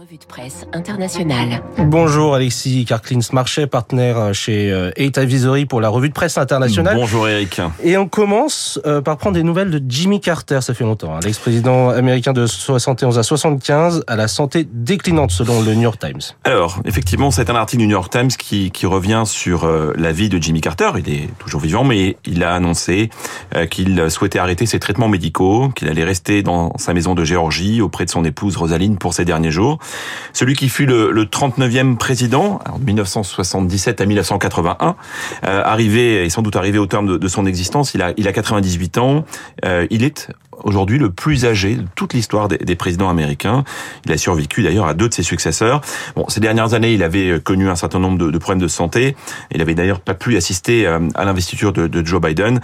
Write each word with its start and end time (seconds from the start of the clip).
Revue 0.00 0.16
de 0.16 0.24
presse 0.24 0.66
internationale. 0.72 1.62
Bonjour 1.76 2.34
Alexis 2.34 2.86
Karklins 2.86 3.18
Marchais, 3.34 3.66
partenaire 3.66 4.32
chez 4.32 4.68
8 4.96 5.18
euh, 5.18 5.20
Advisory 5.20 5.66
pour 5.66 5.82
la 5.82 5.90
revue 5.90 6.08
de 6.08 6.14
presse 6.14 6.38
internationale. 6.38 6.96
Bonjour 6.96 7.28
Eric. 7.28 7.60
Et 7.82 7.98
on 7.98 8.08
commence 8.08 8.80
euh, 8.86 9.02
par 9.02 9.18
prendre 9.18 9.34
des 9.34 9.42
nouvelles 9.42 9.70
de 9.70 9.82
Jimmy 9.86 10.20
Carter, 10.20 10.60
ça 10.62 10.72
fait 10.72 10.84
longtemps. 10.84 11.14
Hein. 11.14 11.20
L'ex-président 11.22 11.90
américain 11.90 12.32
de 12.32 12.46
71 12.46 13.18
à 13.18 13.22
75 13.22 14.04
à 14.06 14.16
la 14.16 14.26
santé 14.26 14.66
déclinante 14.72 15.32
selon 15.32 15.60
le 15.60 15.74
New 15.74 15.82
York 15.82 16.00
Times. 16.00 16.34
Alors, 16.44 16.80
effectivement, 16.86 17.30
c'est 17.30 17.50
un 17.50 17.56
article 17.56 17.82
du 17.82 17.86
New 17.86 17.92
York 17.92 18.10
Times 18.10 18.28
qui, 18.28 18.70
qui 18.70 18.86
revient 18.86 19.24
sur 19.26 19.64
euh, 19.64 19.92
la 19.98 20.12
vie 20.12 20.30
de 20.30 20.38
Jimmy 20.38 20.62
Carter. 20.62 20.92
Il 20.96 21.12
est 21.12 21.28
toujours 21.38 21.60
vivant, 21.60 21.84
mais 21.84 22.16
il 22.24 22.42
a 22.42 22.54
annoncé 22.54 23.10
qu'il 23.70 24.10
souhaitait 24.10 24.38
arrêter 24.38 24.64
ses 24.64 24.78
traitements 24.78 25.08
médicaux, 25.08 25.68
qu'il 25.68 25.88
allait 25.88 26.04
rester 26.04 26.42
dans 26.42 26.72
sa 26.78 26.94
maison 26.94 27.14
de 27.14 27.24
Géorgie 27.24 27.82
auprès 27.82 28.06
de 28.06 28.10
son 28.10 28.24
épouse 28.24 28.56
Rosaline 28.56 28.96
pour 28.96 29.12
ses 29.12 29.26
derniers 29.26 29.50
jours. 29.50 29.78
Celui 30.32 30.54
qui 30.54 30.68
fut 30.68 30.86
le, 30.86 31.10
le 31.10 31.24
39e 31.24 31.96
président, 31.96 32.60
en 32.70 32.78
1977 32.78 34.00
à 34.00 34.06
1981, 34.06 34.96
euh, 35.44 35.62
arrivé, 35.64 36.24
et 36.24 36.30
sans 36.30 36.42
doute 36.42 36.56
arrivé 36.56 36.78
au 36.78 36.86
terme 36.86 37.18
de, 37.18 37.28
son 37.28 37.46
existence, 37.46 37.94
il 37.94 38.02
a, 38.02 38.12
il 38.16 38.28
a 38.28 38.32
98 38.32 38.98
ans, 38.98 39.24
euh, 39.64 39.86
il 39.90 40.04
est 40.04 40.28
aujourd'hui 40.64 40.98
le 40.98 41.10
plus 41.10 41.46
âgé 41.46 41.76
de 41.76 41.86
toute 41.94 42.12
l'histoire 42.12 42.48
des, 42.48 42.76
présidents 42.76 43.08
américains. 43.08 43.64
Il 44.04 44.12
a 44.12 44.18
survécu 44.18 44.62
d'ailleurs 44.62 44.86
à 44.86 44.94
deux 44.94 45.08
de 45.08 45.14
ses 45.14 45.22
successeurs. 45.22 45.80
Bon, 46.16 46.26
ces 46.28 46.40
dernières 46.40 46.74
années, 46.74 46.92
il 46.92 47.02
avait 47.02 47.40
connu 47.40 47.68
un 47.68 47.76
certain 47.76 47.98
nombre 47.98 48.18
de, 48.18 48.38
problèmes 48.38 48.62
de 48.62 48.68
santé. 48.68 49.16
Il 49.52 49.62
avait 49.62 49.74
d'ailleurs 49.74 50.00
pas 50.00 50.14
pu 50.14 50.36
assister 50.36 50.86
euh, 50.86 51.00
à 51.14 51.24
l'investiture 51.24 51.72
de, 51.72 52.04
Joe 52.04 52.20
Biden. 52.20 52.60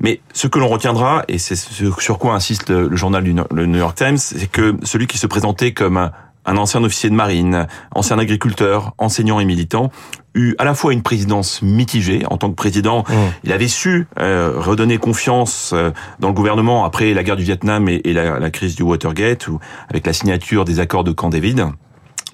Mais 0.00 0.20
ce 0.32 0.46
que 0.46 0.58
l'on 0.58 0.68
retiendra, 0.68 1.24
et 1.28 1.38
c'est 1.38 1.56
sur 1.56 2.18
quoi 2.18 2.34
insiste 2.34 2.70
le, 2.70 2.94
journal 2.96 3.24
du 3.24 3.34
le 3.52 3.66
New 3.66 3.78
York 3.78 3.96
Times, 3.96 4.16
c'est 4.18 4.50
que 4.50 4.76
celui 4.82 5.06
qui 5.06 5.18
se 5.18 5.26
présentait 5.26 5.72
comme 5.72 5.96
un 5.96 6.12
un 6.48 6.56
ancien 6.56 6.82
officier 6.82 7.10
de 7.10 7.14
marine, 7.14 7.66
ancien 7.94 8.18
agriculteur, 8.18 8.94
enseignant 8.98 9.38
et 9.38 9.44
militant, 9.44 9.90
eut 10.34 10.54
à 10.58 10.64
la 10.64 10.74
fois 10.74 10.92
une 10.92 11.02
présidence 11.02 11.62
mitigée. 11.62 12.24
En 12.30 12.38
tant 12.38 12.48
que 12.50 12.54
président, 12.54 13.04
mmh. 13.08 13.12
il 13.44 13.52
avait 13.52 13.68
su 13.68 14.06
euh, 14.18 14.52
redonner 14.56 14.98
confiance 14.98 15.72
euh, 15.74 15.90
dans 16.20 16.28
le 16.28 16.34
gouvernement 16.34 16.84
après 16.84 17.12
la 17.12 17.22
guerre 17.22 17.36
du 17.36 17.44
Vietnam 17.44 17.88
et, 17.88 18.12
la, 18.12 18.38
la, 18.38 18.50
crise 18.50 18.74
du 18.76 18.82
Watergate, 18.82 19.48
ou 19.48 19.58
avec 19.88 20.06
la 20.06 20.12
signature 20.12 20.64
des 20.64 20.80
accords 20.80 21.04
de 21.04 21.12
Camp 21.12 21.28
David 21.28 21.66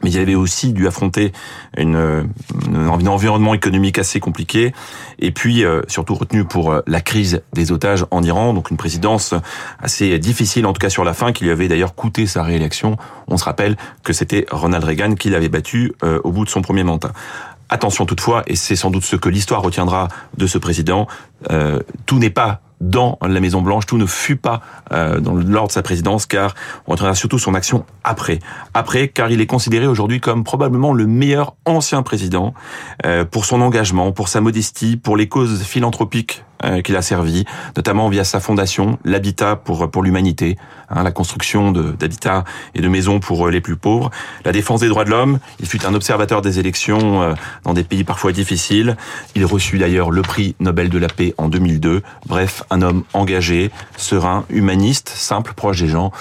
mais 0.02 0.10
il 0.10 0.18
avait 0.18 0.34
aussi 0.34 0.72
dû 0.72 0.86
affronter 0.86 1.32
une, 1.76 2.28
un 2.74 3.06
environnement 3.06 3.54
économique 3.54 3.98
assez 3.98 4.20
compliqué, 4.20 4.74
et 5.18 5.30
puis 5.30 5.64
euh, 5.64 5.82
surtout 5.88 6.14
retenu 6.14 6.44
pour 6.44 6.72
euh, 6.72 6.80
la 6.86 7.00
crise 7.00 7.42
des 7.52 7.72
otages 7.72 8.04
en 8.10 8.22
Iran, 8.22 8.54
donc 8.54 8.70
une 8.70 8.76
présidence 8.76 9.34
assez 9.78 10.18
difficile, 10.18 10.66
en 10.66 10.72
tout 10.72 10.80
cas 10.80 10.90
sur 10.90 11.04
la 11.04 11.14
fin, 11.14 11.32
qui 11.32 11.44
lui 11.44 11.50
avait 11.50 11.68
d'ailleurs 11.68 11.94
coûté 11.94 12.26
sa 12.26 12.42
réélection. 12.42 12.96
On 13.28 13.36
se 13.36 13.44
rappelle 13.44 13.76
que 14.02 14.12
c'était 14.12 14.46
Ronald 14.50 14.84
Reagan 14.84 15.14
qui 15.14 15.30
l'avait 15.30 15.48
battu 15.48 15.92
euh, 16.02 16.20
au 16.24 16.32
bout 16.32 16.44
de 16.44 16.50
son 16.50 16.62
premier 16.62 16.84
mandat. 16.84 17.12
Attention 17.68 18.04
toutefois, 18.04 18.42
et 18.46 18.56
c'est 18.56 18.76
sans 18.76 18.90
doute 18.90 19.04
ce 19.04 19.16
que 19.16 19.28
l'histoire 19.28 19.62
retiendra 19.62 20.08
de 20.36 20.46
ce 20.46 20.58
président, 20.58 21.08
tout 22.06 22.18
n'est 22.18 22.30
pas 22.30 22.60
dans 22.90 23.18
la 23.22 23.40
Maison 23.40 23.62
Blanche. 23.62 23.86
Tout 23.86 23.98
ne 23.98 24.06
fut 24.06 24.36
pas 24.36 24.60
euh, 24.92 25.20
dans 25.20 25.34
lors 25.34 25.66
de 25.66 25.72
sa 25.72 25.82
présidence, 25.82 26.26
car 26.26 26.54
on 26.86 26.92
retiendra 26.92 27.14
surtout 27.14 27.38
son 27.38 27.54
action 27.54 27.84
après. 28.04 28.38
Après, 28.74 29.08
car 29.08 29.30
il 29.30 29.40
est 29.40 29.46
considéré 29.46 29.86
aujourd'hui 29.86 30.20
comme 30.20 30.44
probablement 30.44 30.92
le 30.92 31.06
meilleur 31.06 31.54
ancien 31.64 32.02
président 32.02 32.54
euh, 33.06 33.24
pour 33.24 33.44
son 33.44 33.60
engagement, 33.60 34.12
pour 34.12 34.28
sa 34.28 34.40
modestie, 34.40 34.96
pour 34.96 35.16
les 35.16 35.28
causes 35.28 35.62
philanthropiques 35.62 36.44
euh, 36.64 36.82
qu'il 36.82 36.96
a 36.96 37.02
servi, 37.02 37.44
notamment 37.76 38.08
via 38.08 38.24
sa 38.24 38.40
fondation, 38.40 38.98
l'habitat 39.04 39.56
pour 39.56 39.90
pour 39.90 40.02
l'humanité, 40.02 40.56
hein, 40.88 41.02
la 41.02 41.10
construction 41.10 41.72
d'habitats 41.72 42.44
et 42.74 42.80
de 42.80 42.88
maisons 42.88 43.20
pour 43.20 43.46
euh, 43.46 43.50
les 43.50 43.60
plus 43.60 43.76
pauvres, 43.76 44.10
la 44.44 44.52
défense 44.52 44.80
des 44.80 44.88
droits 44.88 45.04
de 45.04 45.10
l'homme. 45.10 45.38
Il 45.60 45.66
fut 45.66 45.84
un 45.84 45.94
observateur 45.94 46.42
des 46.42 46.58
élections 46.58 47.22
euh, 47.22 47.34
dans 47.64 47.74
des 47.74 47.84
pays 47.84 48.04
parfois 48.04 48.32
difficiles. 48.32 48.96
Il 49.34 49.44
reçut 49.44 49.78
d'ailleurs 49.78 50.10
le 50.10 50.22
prix 50.22 50.54
Nobel 50.60 50.88
de 50.88 50.98
la 50.98 51.08
paix 51.08 51.34
en 51.38 51.48
2002. 51.48 52.02
Bref, 52.26 52.62
un 52.70 52.82
homme 52.82 53.04
engagé, 53.12 53.70
serein, 53.96 54.44
humaniste, 54.48 55.10
simple, 55.10 55.52
proche 55.54 55.80
des 55.80 55.88
gens, 55.88 56.12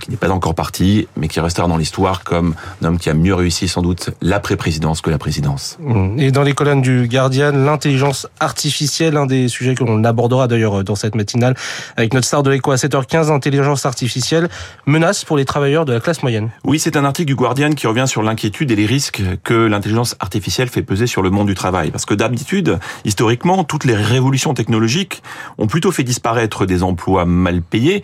qui 0.00 0.10
n'est 0.10 0.16
pas 0.16 0.30
encore 0.30 0.54
parti, 0.54 1.08
mais 1.16 1.28
qui 1.28 1.40
restera 1.40 1.66
dans 1.66 1.76
l'histoire 1.76 2.24
comme 2.24 2.54
un 2.82 2.86
homme 2.86 2.98
qui 2.98 3.10
a 3.10 3.14
mieux 3.14 3.34
réussi 3.34 3.68
sans 3.68 3.82
doute 3.82 4.10
l'après-présidence 4.20 5.00
que 5.00 5.10
la 5.10 5.18
présidence. 5.18 5.78
Et 6.18 6.30
dans 6.30 6.42
les 6.42 6.52
colonnes 6.52 6.82
du 6.82 7.08
Guardian, 7.08 7.52
l'intelligence 7.52 8.26
artificielle, 8.40 9.16
un 9.16 9.26
des 9.26 9.48
sujets 9.48 9.74
qu'on 9.88 10.04
abordera 10.04 10.48
d'ailleurs 10.48 10.84
dans 10.84 10.94
cette 10.94 11.14
matinale 11.14 11.54
avec 11.96 12.12
notre 12.12 12.26
star 12.26 12.42
de 12.42 12.50
l'écho 12.50 12.70
à 12.70 12.76
7h15, 12.76 13.30
l'intelligence 13.30 13.86
artificielle, 13.86 14.48
menace 14.86 15.24
pour 15.24 15.36
les 15.36 15.44
travailleurs 15.44 15.84
de 15.84 15.92
la 15.94 16.00
classe 16.00 16.22
moyenne. 16.22 16.50
Oui, 16.64 16.78
c'est 16.78 16.96
un 16.96 17.04
article 17.04 17.26
du 17.26 17.34
Guardian 17.34 17.70
qui 17.70 17.86
revient 17.86 18.06
sur 18.06 18.22
l'inquiétude 18.22 18.70
et 18.70 18.76
les 18.76 18.86
risques 18.86 19.22
que 19.44 19.54
l'intelligence 19.54 20.14
artificielle 20.20 20.68
fait 20.68 20.82
peser 20.82 21.06
sur 21.06 21.22
le 21.22 21.30
monde 21.30 21.46
du 21.46 21.54
travail. 21.54 21.90
Parce 21.90 22.04
que 22.04 22.14
d'habitude, 22.14 22.78
historiquement, 23.04 23.64
toutes 23.64 23.84
les 23.84 23.94
révolutions 23.94 24.52
technologiques 24.52 25.22
ont 25.56 25.66
plutôt 25.66 25.90
fait 25.90 26.04
disparaître 26.04 26.66
des 26.66 26.82
emplois 26.82 27.24
mal 27.24 27.62
payés 27.62 28.02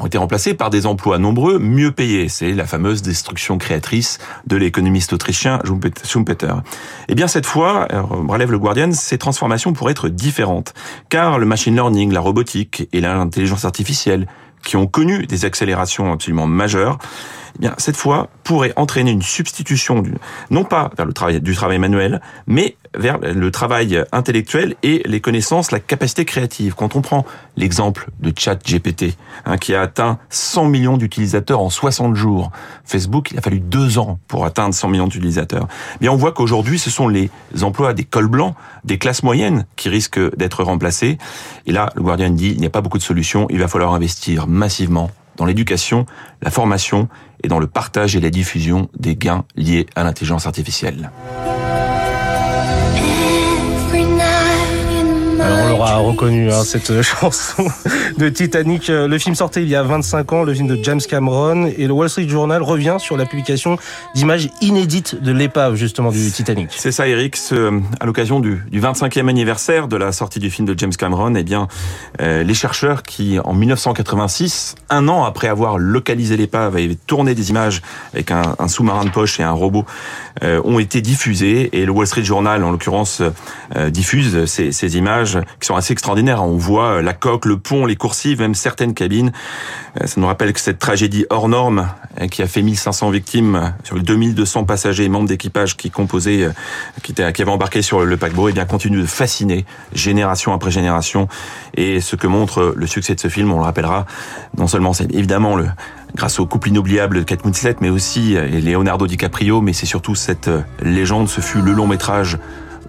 ont 0.00 0.06
été 0.06 0.18
remplacés 0.18 0.54
par 0.54 0.70
des 0.70 0.86
emplois 0.86 1.18
nombreux 1.18 1.58
mieux 1.58 1.92
payés. 1.92 2.28
C'est 2.28 2.52
la 2.52 2.66
fameuse 2.66 3.02
destruction 3.02 3.58
créatrice 3.58 4.18
de 4.46 4.56
l'économiste 4.56 5.12
autrichien 5.12 5.60
Schumpeter. 6.04 6.46
Et 6.46 7.12
eh 7.12 7.14
bien 7.14 7.28
cette 7.28 7.46
fois, 7.46 7.88
relève 8.28 8.50
le 8.50 8.58
Guardian, 8.58 8.92
ces 8.92 9.18
transformations 9.18 9.72
pourraient 9.72 9.92
être 9.92 10.08
différentes, 10.08 10.74
car 11.08 11.38
le 11.38 11.46
machine 11.46 11.74
learning, 11.74 12.12
la 12.12 12.20
robotique 12.20 12.88
et 12.92 13.00
l'intelligence 13.00 13.64
artificielle, 13.64 14.26
qui 14.64 14.76
ont 14.76 14.86
connu 14.86 15.26
des 15.26 15.44
accélérations 15.44 16.12
absolument 16.12 16.46
majeures, 16.46 16.98
eh 17.56 17.60
bien 17.60 17.74
cette 17.78 17.96
fois 17.96 18.28
pourrait 18.44 18.72
entraîner 18.76 19.10
une 19.10 19.22
substitution 19.22 20.02
du, 20.02 20.14
non 20.50 20.64
pas 20.64 20.90
vers 20.96 21.06
le 21.06 21.12
travail 21.12 21.40
du 21.40 21.54
travail 21.54 21.78
manuel, 21.78 22.20
mais 22.46 22.76
vers 22.96 23.18
le 23.18 23.50
travail 23.50 24.02
intellectuel 24.12 24.74
et 24.82 25.02
les 25.04 25.20
connaissances, 25.20 25.70
la 25.70 25.80
capacité 25.80 26.24
créative. 26.24 26.74
Quand 26.74 26.96
on 26.96 27.02
prend 27.02 27.24
l'exemple 27.56 28.08
de 28.20 28.32
ChatGPT, 28.36 29.16
hein, 29.44 29.58
qui 29.58 29.74
a 29.74 29.82
atteint 29.82 30.18
100 30.30 30.66
millions 30.66 30.96
d'utilisateurs 30.96 31.60
en 31.60 31.70
60 31.70 32.14
jours, 32.14 32.50
Facebook, 32.84 33.30
il 33.32 33.38
a 33.38 33.42
fallu 33.42 33.60
deux 33.60 33.98
ans 33.98 34.18
pour 34.28 34.44
atteindre 34.44 34.74
100 34.74 34.88
millions 34.88 35.06
d'utilisateurs. 35.06 35.68
Eh 35.96 35.98
bien, 36.00 36.12
on 36.12 36.16
voit 36.16 36.32
qu'aujourd'hui, 36.32 36.78
ce 36.78 36.90
sont 36.90 37.08
les 37.08 37.30
emplois 37.62 37.92
des 37.92 38.04
cols 38.04 38.28
blancs, 38.28 38.54
des 38.84 38.98
classes 38.98 39.22
moyennes 39.22 39.66
qui 39.76 39.88
risquent 39.88 40.36
d'être 40.36 40.62
remplacés. 40.62 41.18
Et 41.66 41.72
là, 41.72 41.90
le 41.94 42.02
Guardian 42.02 42.30
dit, 42.30 42.50
il 42.50 42.60
n'y 42.60 42.66
a 42.66 42.70
pas 42.70 42.80
beaucoup 42.80 42.98
de 42.98 43.02
solutions, 43.02 43.46
il 43.50 43.58
va 43.58 43.68
falloir 43.68 43.94
investir 43.94 44.46
massivement 44.46 45.10
dans 45.36 45.44
l'éducation, 45.44 46.06
la 46.42 46.50
formation 46.50 47.08
et 47.42 47.48
dans 47.48 47.58
le 47.58 47.66
partage 47.66 48.16
et 48.16 48.20
la 48.20 48.30
diffusion 48.30 48.88
des 48.98 49.16
gains 49.16 49.44
liés 49.56 49.86
à 49.94 50.04
l'intelligence 50.04 50.46
artificielle. 50.46 51.10
On 55.40 55.68
l'aura 55.68 55.96
reconnu, 55.96 56.50
hein, 56.50 56.64
cette 56.64 57.02
chanson 57.02 57.66
de 58.18 58.28
Titanic. 58.28 58.88
Le 58.88 59.18
film 59.18 59.34
sortait 59.34 59.62
il 59.62 59.68
y 59.68 59.74
a 59.74 59.82
25 59.82 60.32
ans, 60.32 60.44
le 60.44 60.54
film 60.54 60.66
de 60.68 60.82
James 60.82 61.00
Cameron, 61.00 61.66
et 61.66 61.86
le 61.86 61.92
Wall 61.92 62.08
Street 62.08 62.28
Journal 62.28 62.62
revient 62.62 62.96
sur 62.98 63.16
la 63.16 63.26
publication 63.26 63.78
d'images 64.14 64.48
inédites 64.60 65.20
de 65.20 65.32
l'épave, 65.32 65.74
justement, 65.74 66.10
du 66.10 66.30
Titanic. 66.30 66.70
C'est 66.70 66.92
ça, 66.92 67.06
Eric. 67.08 67.36
à 68.00 68.06
l'occasion 68.06 68.40
du, 68.40 68.62
25e 68.72 69.28
anniversaire 69.28 69.88
de 69.88 69.96
la 69.96 70.12
sortie 70.12 70.38
du 70.38 70.50
film 70.50 70.66
de 70.66 70.78
James 70.78 70.92
Cameron, 70.92 71.34
eh 71.34 71.42
bien, 71.42 71.68
euh, 72.20 72.42
les 72.42 72.54
chercheurs 72.54 73.02
qui, 73.02 73.38
en 73.38 73.52
1986, 73.52 74.76
un 74.90 75.08
an 75.08 75.24
après 75.24 75.48
avoir 75.48 75.78
localisé 75.78 76.36
l'épave, 76.36 76.76
avaient 76.76 76.96
tourné 77.06 77.34
des 77.34 77.50
images 77.50 77.82
avec 78.12 78.30
un, 78.30 78.68
sous-marin 78.68 79.04
de 79.04 79.10
poche 79.10 79.40
et 79.40 79.42
un 79.42 79.52
robot, 79.52 79.84
euh, 80.42 80.60
ont 80.64 80.78
été 80.78 81.00
diffusés, 81.00 81.70
et 81.72 81.84
le 81.84 81.92
Wall 81.92 82.06
Street 82.06 82.24
Journal, 82.24 82.62
en 82.64 82.70
l'occurrence, 82.70 83.22
euh, 83.76 83.90
diffuse 83.90 84.44
ces, 84.46 84.72
ces 84.72 84.96
images 84.96 85.35
qui 85.60 85.66
sont 85.66 85.76
assez 85.76 85.92
extraordinaires. 85.92 86.42
On 86.42 86.56
voit 86.56 86.96
euh, 86.96 87.02
la 87.02 87.12
coque, 87.12 87.44
le 87.44 87.58
pont, 87.58 87.86
les 87.86 87.96
coursives, 87.96 88.40
même 88.40 88.54
certaines 88.54 88.94
cabines. 88.94 89.32
Euh, 90.00 90.06
ça 90.06 90.20
nous 90.20 90.26
rappelle 90.26 90.52
que 90.52 90.60
cette 90.60 90.78
tragédie 90.78 91.26
hors 91.30 91.48
norme, 91.48 91.88
euh, 92.20 92.28
qui 92.28 92.42
a 92.42 92.46
fait 92.46 92.62
1500 92.62 93.10
victimes 93.10 93.74
sur 93.84 93.96
les 93.96 94.02
2200 94.02 94.64
passagers 94.64 95.04
et 95.04 95.08
membres 95.08 95.28
d'équipage 95.28 95.76
qui 95.76 95.90
composaient, 95.90 96.48
qui, 97.02 97.14
qui 97.14 97.22
avaient 97.22 97.50
embarqué 97.50 97.82
sur 97.82 98.04
le 98.04 98.16
paquebot, 98.16 98.48
et 98.48 98.50
eh 98.50 98.54
bien 98.54 98.64
continue 98.64 99.00
de 99.00 99.06
fasciner 99.06 99.64
génération 99.92 100.52
après 100.52 100.70
génération. 100.70 101.28
Et 101.74 102.00
ce 102.00 102.16
que 102.16 102.26
montre 102.26 102.74
le 102.76 102.86
succès 102.86 103.14
de 103.14 103.20
ce 103.20 103.28
film, 103.28 103.52
on 103.52 103.58
le 103.58 103.64
rappellera, 103.64 104.06
non 104.56 104.66
seulement 104.66 104.92
c'est 104.92 105.12
évidemment 105.14 105.56
grâce 106.14 106.38
au 106.38 106.46
couple 106.46 106.68
inoubliable 106.68 107.18
de 107.18 107.22
Kate 107.22 107.44
Winslet, 107.44 107.76
mais 107.80 107.90
aussi 107.90 108.34
Leonardo 108.34 109.06
DiCaprio, 109.06 109.60
mais 109.60 109.72
c'est 109.72 109.86
surtout 109.86 110.14
cette 110.14 110.50
légende, 110.82 111.28
ce 111.28 111.40
fut 111.40 111.60
le 111.60 111.72
long 111.72 111.86
métrage 111.86 112.38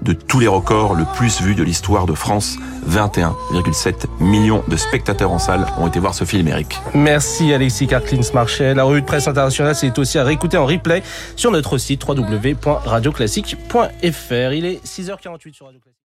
de 0.07 0.13
tous 0.13 0.39
les 0.39 0.48
records, 0.48 0.95
le 0.95 1.04
plus 1.15 1.42
vu 1.42 1.54
de 1.54 1.63
l'histoire 1.63 2.06
de 2.06 2.13
France. 2.13 2.57
21,7 2.89 4.06
millions 4.21 4.63
de 4.69 4.77
spectateurs 4.77 5.31
en 5.31 5.39
salle 5.39 5.65
ont 5.77 5.88
été 5.88 6.00
voir 6.00 6.15
ce 6.15 6.24
film, 6.24 6.48
Eric. 6.48 6.80
Merci 6.94 7.51
Alexis 7.54 7.88
Karklins 7.88 8.21
Marchel. 8.33 8.77
La 8.77 8.86
revue 8.86 9.01
de 9.01 9.06
presse 9.06 9.27
internationale, 9.27 9.75
c'est 9.75 10.00
aussi 10.00 10.18
à 10.18 10.24
réécouter 10.24 10.56
en 10.56 10.65
replay 10.65 11.04
sur 11.36 11.51
notre 11.51 11.77
site 11.77 12.07
www.radioclassique.fr. 12.07 14.54
Il 14.54 14.65
est 14.65 14.81
6h48 14.86 15.54
sur 15.54 15.65
Radio 15.65 15.81
Classique. 15.81 15.95